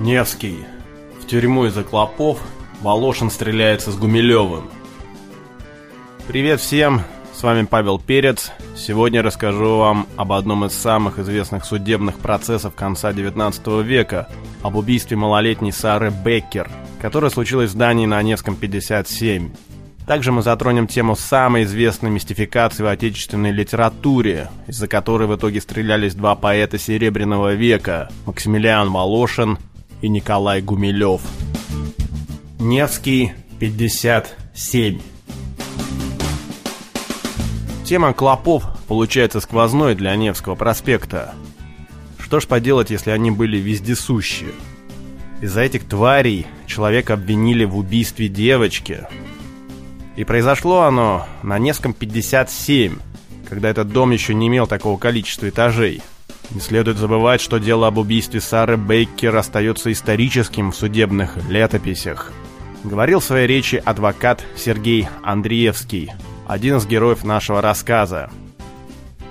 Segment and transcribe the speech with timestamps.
[0.00, 0.64] Невский.
[1.20, 2.40] В тюрьму из-за клопов
[2.80, 4.70] Волошин стреляется с Гумилевым.
[6.26, 7.02] Привет всем,
[7.34, 8.50] с вами Павел Перец.
[8.74, 14.26] Сегодня расскажу вам об одном из самых известных судебных процессов конца 19 века,
[14.62, 16.70] об убийстве малолетней Сары Беккер,
[17.02, 19.50] которое случилось в здании на Невском 57.
[20.06, 26.14] Также мы затронем тему самой известной мистификации в отечественной литературе, из-за которой в итоге стрелялись
[26.14, 29.58] два поэта Серебряного века– Максимилиан Волошин
[30.02, 31.20] и Николай Гумилев.
[32.58, 35.00] Невский, 57.
[37.84, 41.34] Тема клопов получается сквозной для Невского проспекта.
[42.18, 44.52] Что ж поделать, если они были вездесущие?
[45.40, 49.06] Из-за этих тварей человека обвинили в убийстве девочки–
[50.20, 52.98] и произошло оно на Невском 57,
[53.48, 56.02] когда этот дом еще не имел такого количества этажей.
[56.52, 62.32] Не следует забывать, что дело об убийстве Сары Бейкер остается историческим в судебных летописях.
[62.82, 66.10] Говорил в своей речи адвокат Сергей Андреевский,
[66.46, 68.30] один из героев нашего рассказа.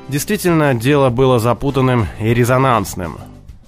[0.08, 3.18] Действительно, дело было запутанным и резонансным.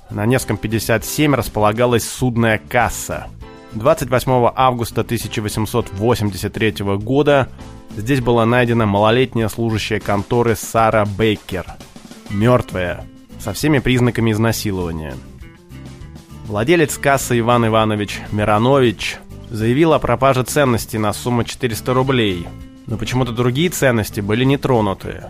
[0.09, 3.27] На Невском 57 располагалась судная касса–
[3.73, 7.47] 28 августа 1883 года
[7.95, 11.65] здесь была найдена малолетняя служащая конторы Сара Бейкер.
[12.29, 13.05] Мертвая,
[13.41, 15.15] со всеми признаками изнасилования.
[16.45, 19.17] Владелец кассы Иван Иванович Миронович
[19.49, 22.47] заявил о пропаже ценностей на сумму 400 рублей,
[22.87, 25.25] но почему-то другие ценности были не тронуты.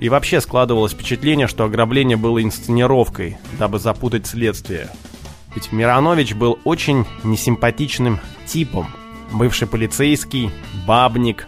[0.00, 4.88] И вообще складывалось впечатление, что ограбление было инсценировкой, дабы запутать следствие–
[5.54, 8.88] ведь Миронович был очень несимпатичным типом.
[9.32, 10.50] Бывший полицейский,
[10.86, 11.46] бабник.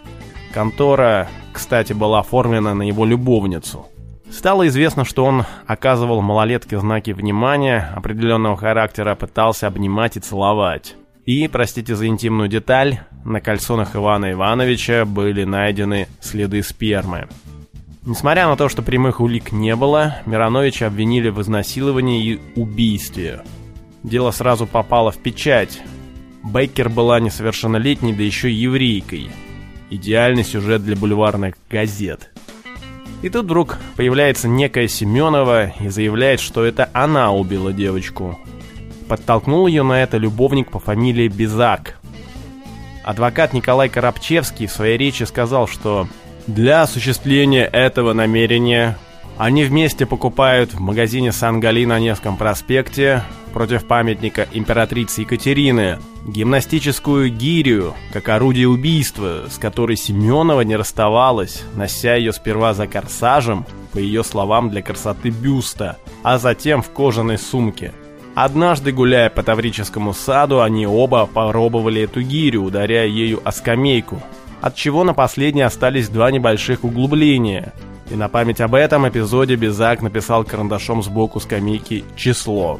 [0.55, 3.87] Контора, кстати, была оформлена на его любовницу.
[4.31, 10.97] Стало известно, что он оказывал малолетке знаки внимания определенного характера, пытался обнимать и целовать.
[11.25, 17.29] И, простите за интимную деталь, на кальсонах Ивана Ивановича были найдены следы спермы.
[18.05, 23.43] Несмотря на то, что прямых улик не было, Мироновича обвинили в изнасиловании и убийстве–
[24.07, 25.81] дело сразу попало в печать.
[26.43, 29.31] Бейкер была несовершеннолетней, да еще еврейкой.
[29.91, 32.33] Идеальный сюжет для бульварных газет.
[33.23, 38.39] И тут вдруг появляется некая Семенова и заявляет, что это она убила девочку.
[39.09, 41.99] Подтолкнул ее на это любовник по фамилии Безак.
[43.05, 46.09] Адвокат Николай Коробчевский в своей речи сказал, что
[46.47, 48.99] для осуществления этого намерения
[49.39, 53.23] они вместе покупают в магазине Сан-Гали на Невском проспекте
[53.57, 62.17] против памятника императрицы Екатерины гимнастическую гирю, как орудие убийства, с которой Семенова не расставалась, нося
[62.17, 63.65] ее сперва за корсажем,
[63.95, 67.95] по ее словам, для красоты бюста, а затем в кожаной сумке.
[68.35, 74.21] Однажды, гуляя по Таврическому саду, они оба попробовали эту гирю, ударяя ею о скамейку,
[74.61, 77.73] от чего на последней остались два небольших углубления–
[78.09, 82.79] и на память об этом эпизоде Безак написал карандашом сбоку скамейки число.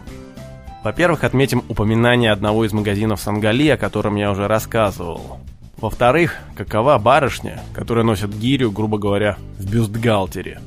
[0.87, 5.41] Во-первых, отметим упоминание одного из магазинов Сангали, о котором я уже рассказывал.
[5.79, 10.61] Во-вторых, какова барышня, которая носит гирю, грубо говоря, в бюстгальтере.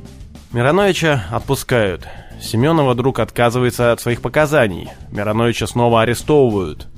[0.51, 2.05] Мироновича отпускают.
[2.41, 4.89] Семенова друг отказывается от своих показаний.
[5.09, 6.89] Мироновича снова арестовывают.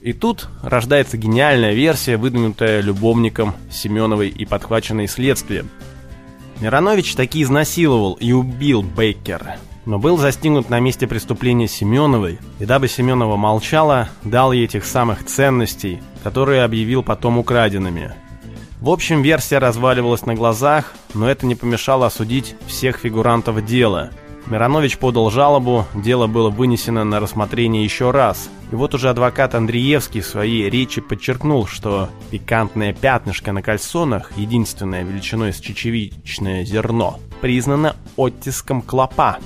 [0.00, 5.68] И тут рождается гениальная версия, выдвинутая любовником Семеновой и подхваченной следствием–
[6.60, 12.88] Миронович таки изнасиловал и убил Бейкер, но был застигнут на месте преступления Семеновой, и дабы
[12.88, 18.14] Семенова молчала, дал ей этих самых ценностей, которые объявил потом украденными.
[18.80, 24.10] В общем, версия разваливалась на глазах, но это не помешало осудить всех фигурантов дела–
[24.50, 28.50] Миронович подал жалобу, дело было вынесено на рассмотрение еще раз.
[28.72, 35.04] И вот уже адвокат Андреевский в своей речи подчеркнул, что пикантное пятнышко на кальсонах, единственное
[35.04, 39.38] величиной с чечевичное зерно, признано оттиском клопа.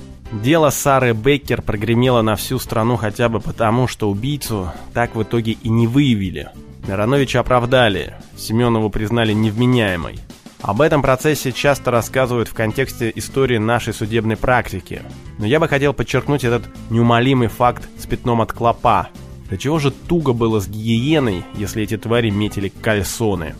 [0.42, 5.52] Дело Сары Бейкер прогремело на всю страну хотя бы потому, что убийцу так в итоге
[5.52, 6.48] и не выявили.
[6.88, 10.18] Мироновича оправдали, Семенову признали невменяемой.
[10.60, 15.02] Об этом процессе часто рассказывают в контексте истории нашей судебной практики.
[15.38, 19.08] Но я бы хотел подчеркнуть этот неумолимый факт с пятном от клопа.
[19.48, 23.54] До чего же туго было с гиеной, если эти твари метили кальсоны?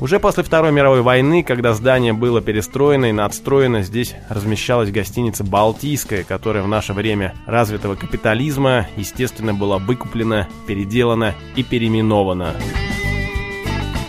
[0.00, 6.24] Уже после Второй мировой войны, когда здание было перестроено и надстроено, здесь размещалась гостиница «Балтийская»,
[6.24, 12.54] которая в наше время развитого капитализма, естественно, была выкуплена, переделана и переименована.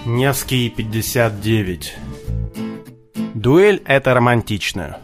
[0.06, 1.96] Невский, 59.
[3.36, 4.98] Дуэль— это романтично.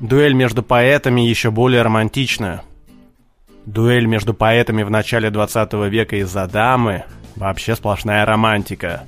[0.00, 2.62] Дуэль между поэтами еще более романтична.
[3.66, 7.04] Дуэль между поэтами в начале 20 века из-за дамы–
[7.36, 9.04] вообще сплошная романтика.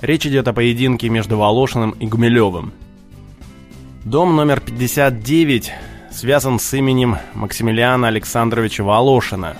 [0.00, 2.72] Речь идет о поединке между Волошиным и Гумилевым.
[4.04, 5.72] Дом номер 59
[6.10, 9.56] связан с именем Максимилиана Александровича Волошина.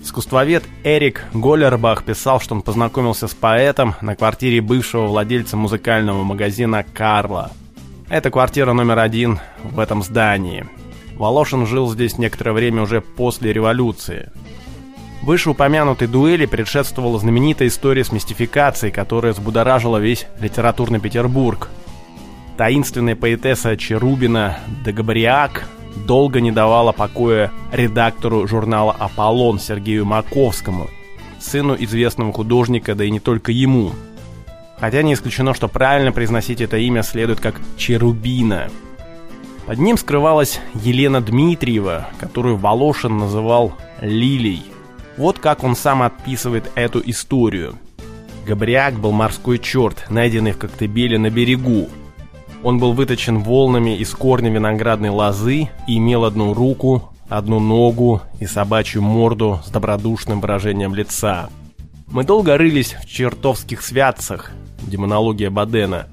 [0.00, 6.84] Искусствовед Эрик Голлербах писал, что он познакомился с поэтом на квартире бывшего владельца музыкального магазина
[6.84, 7.50] «Карла».
[8.08, 10.64] Это квартира номер один в этом здании–
[11.16, 14.30] Волошин жил здесь некоторое время уже после революции.
[15.22, 21.68] Вышеупомянутой дуэли предшествовала знаменитая история с мистификацией, которая взбудоражила весь литературный Петербург.
[22.56, 25.68] Таинственная поэтесса Черубина Дагабриак
[26.06, 30.88] долго не давала покоя редактору журнала «Аполлон» Сергею Маковскому,
[31.40, 33.92] сыну известного художника, да и не только ему.
[34.78, 38.68] Хотя не исключено, что правильно произносить это имя следует как Черубина–
[39.66, 44.64] под ним скрывалась Елена Дмитриева, которую Волошин называл Лилей.
[45.16, 47.78] Вот как он сам отписывает эту историю.
[48.46, 51.88] Габриак был морской черт, найденный в Коктебеле на берегу.
[52.62, 58.46] Он был выточен волнами из корня виноградной лозы и имел одну руку, одну ногу и
[58.46, 61.48] собачью морду с добродушным выражением лица.
[62.08, 64.52] Мы долго рылись в чертовских святцах,
[64.82, 66.06] демонология Бадена,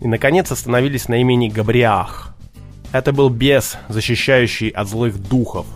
[0.00, 2.28] и, наконец, остановились на имени Габриах–
[2.92, 5.66] это был бес, защищающий от злых духов.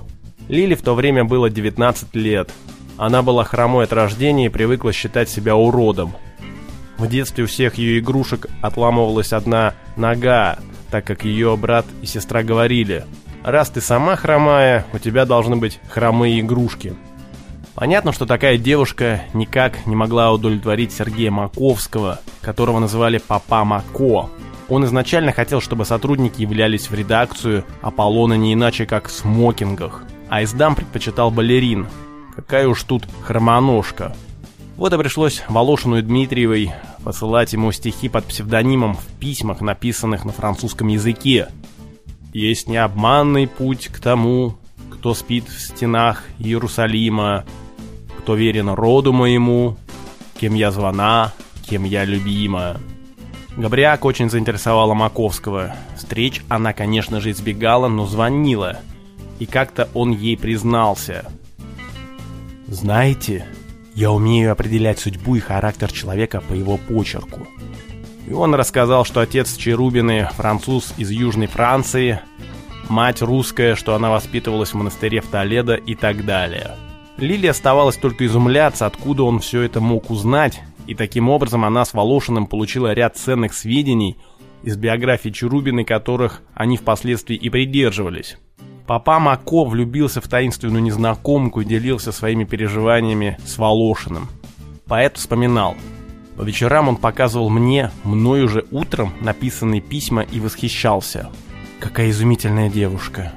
[0.49, 2.51] Лили в то время было 19 лет.
[2.97, 6.15] Она была хромой от рождения и привыкла считать себя уродом.
[6.99, 10.59] В детстве у всех ее игрушек отламывалась одна нога,
[10.91, 13.05] так как ее брат и сестра говорили
[13.43, 16.95] «Раз ты сама хромая, у тебя должны быть хромые игрушки».
[17.75, 24.31] Понятно, что такая девушка никак не могла удовлетворить Сергея Маковского, которого называли «Папа Мако»,
[24.69, 30.43] он изначально хотел, чтобы сотрудники являлись в редакцию Аполлона не иначе, как в смокингах, а
[30.43, 31.87] издам предпочитал балерин.
[32.35, 34.15] Какая уж тут хромоножка.
[34.77, 40.33] Вот и пришлось Волошину и Дмитриевой посылать ему стихи под псевдонимом в письмах, написанных на
[40.33, 41.49] французском языке.
[42.33, 44.57] Есть необманный путь к тому,
[44.91, 47.45] кто спит в стенах Иерусалима,
[48.19, 49.77] кто верен роду моему,
[50.39, 51.33] кем я звана,
[51.65, 52.77] кем я любима.
[53.57, 55.75] Габриак очень заинтересовала Маковского.
[55.97, 58.81] Встреч она, конечно же, избегала, но звонила.
[59.39, 61.31] И как-то он ей признался.
[62.69, 63.47] «Знаете,
[63.95, 67.47] я умею определять судьбу и характер человека по его почерку».
[68.27, 72.21] И он рассказал, что отец Черубины француз из Южной Франции,
[72.89, 76.73] мать русская, что она воспитывалась в монастыре в Толедо и так далее.
[77.19, 81.95] Лиле оставалось только изумляться, откуда он все это мог узнать, и таким образом она с
[81.95, 84.17] Волошиным получила ряд ценных сведений
[84.63, 88.39] из биографии Чурубиной, которых они впоследствии и придерживались.
[88.87, 94.29] Папа Мако влюбился в таинственную незнакомку и делился своими переживаниями с Волошиным.
[94.87, 95.75] Поэт вспоминал.
[96.37, 101.31] По вечерам он показывал мне, мною же утром, написанные письма и восхищался.
[101.81, 103.33] Какая изумительная девушка.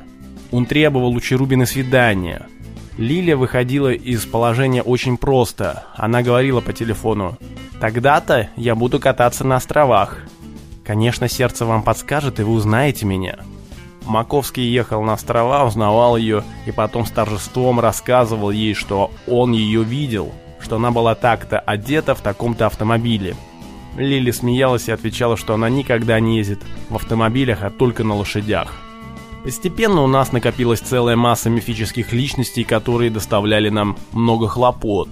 [0.52, 2.46] Он требовал у Черубины свидания–
[3.00, 5.86] Лилия выходила из положения очень просто.
[5.96, 7.38] Она говорила по телефону
[7.80, 10.18] «Тогда-то я буду кататься на островах».
[10.84, 13.40] Конечно, сердце вам подскажет, и вы узнаете меня.
[14.10, 19.84] Маковский ехал на острова, узнавал ее, и потом с торжеством рассказывал ей, что он ее
[19.84, 23.36] видел, что она была так-то одета в таком-то автомобиле.
[23.96, 28.74] Лили смеялась и отвечала, что она никогда не ездит в автомобилях, а только на лошадях.
[29.44, 35.10] Постепенно у нас накопилась целая масса мифических личностей, которые доставляли нам много хлопот.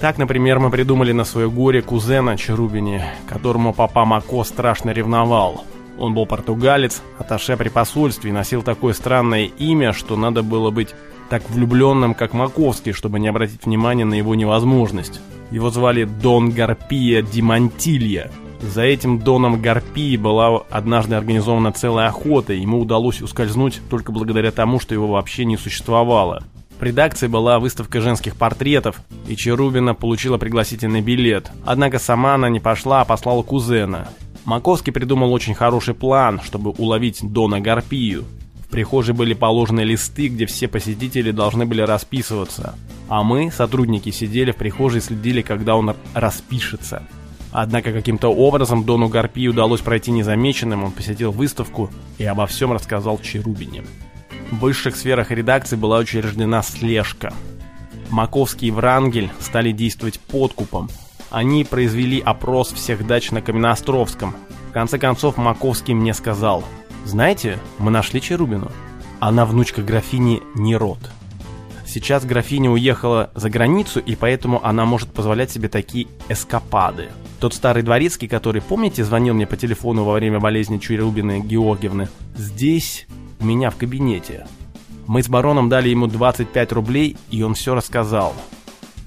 [0.00, 5.64] Так, например, мы придумали на свое горе кузена Черубини, которому папа Мако страшно ревновал.
[5.98, 10.94] Он был португалец, аташе при посольстве и носил такое странное имя, что надо было быть
[11.28, 15.20] так влюбленным, как Маковский, чтобы не обратить внимания на его невозможность.
[15.50, 18.30] Его звали Дон Гарпия Димантилья.
[18.60, 24.50] За этим доном Гарпии была однажды организована целая охота, и ему удалось ускользнуть только благодаря
[24.50, 26.42] тому, что его вообще не существовало.
[26.78, 31.50] В редакции была выставка женских портретов, и Черубина получила пригласительный билет.
[31.64, 34.08] Однако сама она не пошла, а послала кузена.
[34.46, 38.24] Маковский придумал очень хороший план, чтобы уловить Дона Гарпию.
[38.64, 42.76] В прихожей были положены листы, где все посетители должны были расписываться.
[43.08, 47.02] А мы, сотрудники, сидели в прихожей и следили, когда он распишется.
[47.50, 53.18] Однако каким-то образом Дону Гарпи удалось пройти незамеченным, он посетил выставку и обо всем рассказал
[53.18, 53.82] Черубине.
[54.52, 57.32] В высших сферах редакции была учреждена слежка.
[58.10, 60.88] Маковский и Врангель стали действовать подкупом.
[61.30, 64.34] Они произвели опрос всех дач на Каменноостровском.
[64.70, 66.64] В конце концов Маковский мне сказал,
[67.04, 68.70] «Знаете, мы нашли Черубину.
[69.20, 70.98] Она внучка графини Нерот».
[71.86, 77.08] Сейчас графиня уехала за границу, и поэтому она может позволять себе такие эскапады.
[77.40, 83.06] Тот старый дворецкий, который, помните, звонил мне по телефону во время болезни Чурубины Георгиевны, здесь,
[83.40, 84.46] у меня в кабинете.
[85.06, 88.34] Мы с бароном дали ему 25 рублей, и он все рассказал.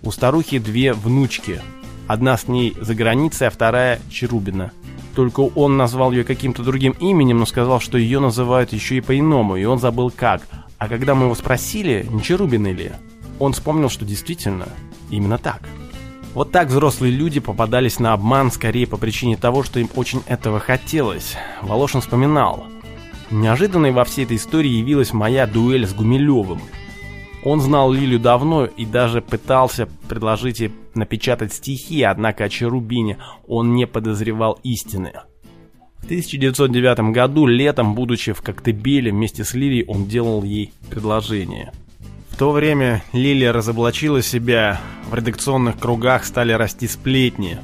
[0.02, 1.62] У старухи две внучки.
[2.10, 4.72] Одна с ней за границей, а вторая Черубина.
[5.14, 9.58] Только он назвал ее каким-то другим именем, но сказал, что ее называют еще и по-иному,
[9.58, 10.42] и он забыл как.
[10.80, 12.94] А когда мы его спросили, не Черубины ли,
[13.38, 14.70] он вспомнил, что действительно
[15.12, 15.62] именно так.
[16.34, 20.60] Вот так взрослые люди попадались на обман скорее по причине того, что им очень этого
[20.60, 21.36] хотелось.
[21.62, 22.66] Волошин вспоминал.
[23.30, 26.60] Неожиданной во всей этой истории явилась моя дуэль с Гумилевым.
[27.44, 33.18] Он знал Лилю давно и даже пытался предложить ей напечатать стихи, однако о Черубине
[33.48, 35.14] он не подозревал истины.
[36.00, 41.72] В 1909 году, летом, будучи в Коктебеле вместе с Лилией, он делал ей предложение.
[42.30, 44.80] В то время Лилия разоблачила себя,
[45.10, 47.60] в редакционных кругах стали расти сплетни.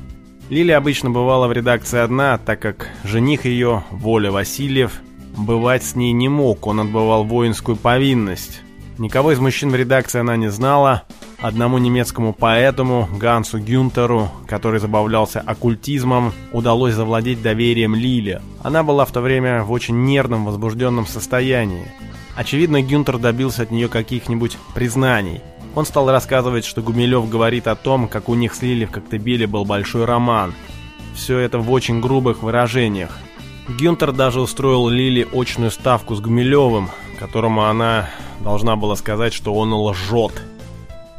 [0.50, 5.02] Лилия обычно бывала в редакции одна, так как жених ее, Воля Васильев,
[5.38, 8.62] бывать с ней не мог, он отбывал воинскую повинность.
[8.98, 11.04] Никого из мужчин в редакции она не знала.
[11.40, 18.42] Одному немецкому поэтому, Гансу Гюнтеру, который забавлялся оккультизмом, удалось завладеть доверием Лили.
[18.64, 21.92] Она была в то время в очень нервном, возбужденном состоянии.
[22.38, 25.42] Очевидно, Гюнтер добился от нее каких-нибудь признаний.
[25.76, 29.46] Он стал рассказывать, что Гумилев говорит о том, как у них с Лили в Коктебеле
[29.46, 30.54] был большой роман.
[31.16, 33.18] Все это в очень грубых выражениях.
[33.68, 38.10] Гюнтер даже устроил Лили очную ставку с Гумилевым, которому она
[38.42, 40.34] должна была сказать, что он лжет.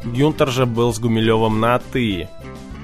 [0.04, 2.28] Гюнтер же был с Гумилевым на «ты».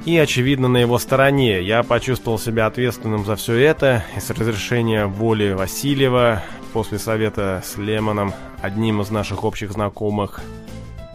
[0.05, 1.63] И, очевидно, на его стороне.
[1.63, 6.43] Я почувствовал себя ответственным за все это, и с разрешения воли Васильева,
[6.73, 10.41] после совета с Лемоном, одним из наших общих знакомых,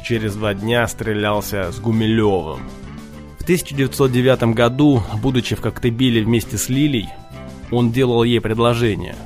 [0.06, 2.62] через два дня стрелялся с Гумилевым.
[3.40, 7.10] В 1909 году, будучи в Коктебеле вместе с Лилей,
[7.72, 9.16] он делал ей предложение–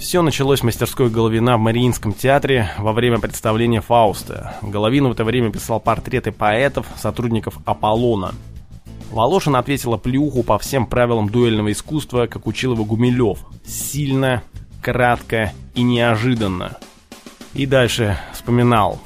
[0.00, 4.56] все началось в мастерской Головина в Мариинском театре во время представления Фауста.
[4.62, 8.34] Головин в это время писал портреты поэтов, сотрудников Аполлона.
[9.10, 13.40] Волошин ответила плюху по всем правилам дуэльного искусства, как учил его Гумилев.
[13.66, 14.42] Сильно,
[14.82, 16.78] кратко и неожиданно.
[17.52, 18.98] И дальше вспоминал.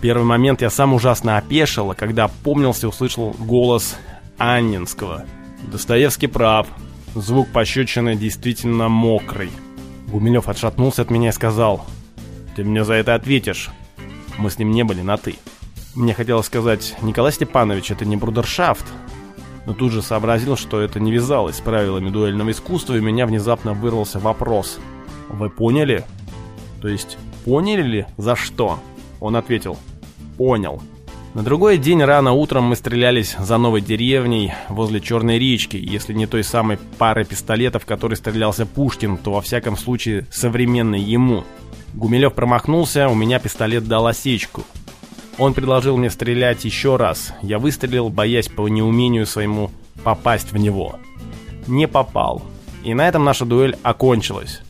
[0.00, 3.96] Первый момент я сам ужасно опешил, когда помнился услышал голос
[4.38, 5.26] Аннинского.
[5.70, 6.66] Достоевский прав.
[7.14, 9.50] Звук пощечины действительно мокрый.
[10.12, 11.86] Гумилев отшатнулся от меня и сказал,
[12.54, 13.70] «Ты мне за это ответишь».
[14.38, 15.36] Мы с ним не были на «ты».
[15.94, 18.84] Мне хотелось сказать, Николай Степанович, это не брудершафт.
[19.64, 23.26] Но тут же сообразил, что это не вязалось с правилами дуэльного искусства, и у меня
[23.26, 24.78] внезапно вырвался вопрос.
[25.30, 26.04] «Вы поняли?»
[26.82, 28.80] То есть, поняли ли за что?
[29.20, 29.78] Он ответил,
[30.36, 30.82] «Понял».
[31.34, 36.26] На другой день рано утром мы стрелялись за новой деревней возле Черной речки, если не
[36.26, 41.44] той самой пары пистолетов, которой стрелялся Пушкин, то во всяком случае современный ему.
[41.94, 44.64] Гумилев промахнулся, у меня пистолет дал осечку.
[45.38, 47.32] Он предложил мне стрелять еще раз.
[47.40, 49.70] Я выстрелил, боясь по неумению своему
[50.04, 50.96] попасть в него.
[51.66, 52.42] Не попал.
[52.84, 54.60] И на этом наша дуэль окончилась.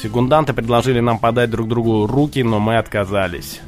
[0.00, 3.60] Секунданты предложили нам подать друг другу руки, но мы отказались.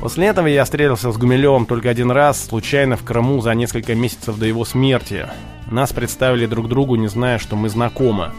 [0.00, 4.38] После этого я встретился с Гумилевым только один раз, случайно в Крыму за несколько месяцев
[4.38, 5.26] до его смерти.
[5.70, 8.32] Нас представили друг другу, не зная, что мы знакомы.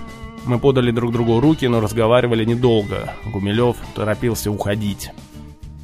[0.46, 3.14] Мы подали друг другу руки, но разговаривали недолго.
[3.26, 5.12] Гумилев торопился уходить.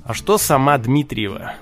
[0.06, 1.54] А что сама Дмитриева?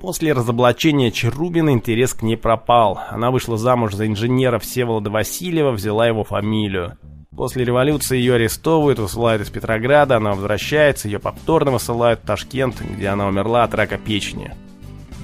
[0.00, 3.00] После разоблачения Черубина интерес к ней пропал.
[3.10, 6.96] Она вышла замуж за инженера Всеволода Васильева, взяла его фамилию.
[7.36, 13.08] После революции ее арестовывают, высылают из Петрограда, она возвращается, ее повторно высылают в Ташкент, где
[13.08, 14.54] она умерла от рака печени.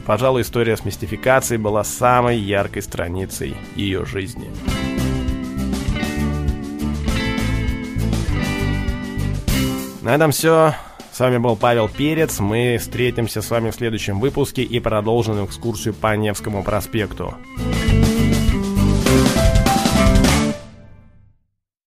[0.04, 4.50] Пожалуй, история с мистификацией была самой яркой страницей ее жизни.
[10.02, 10.74] На этом все.
[11.12, 12.40] С вами был Павел Перец.
[12.40, 17.36] Мы встретимся с вами в следующем выпуске и продолжим экскурсию по Невскому проспекту.